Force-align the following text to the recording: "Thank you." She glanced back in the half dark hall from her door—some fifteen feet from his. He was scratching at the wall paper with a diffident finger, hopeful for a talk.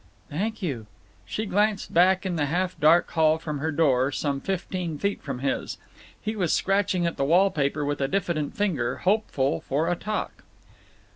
"Thank 0.31 0.63
you." 0.63 0.87
She 1.27 1.45
glanced 1.45 1.93
back 1.93 2.25
in 2.25 2.35
the 2.35 2.47
half 2.47 2.75
dark 2.79 3.11
hall 3.11 3.37
from 3.37 3.59
her 3.59 3.71
door—some 3.71 4.41
fifteen 4.41 4.97
feet 4.97 5.21
from 5.21 5.41
his. 5.41 5.77
He 6.19 6.35
was 6.35 6.51
scratching 6.51 7.05
at 7.05 7.17
the 7.17 7.23
wall 7.23 7.51
paper 7.51 7.85
with 7.85 8.01
a 8.01 8.07
diffident 8.07 8.57
finger, 8.57 8.95
hopeful 8.95 9.61
for 9.61 9.89
a 9.91 9.95
talk. 9.95 10.43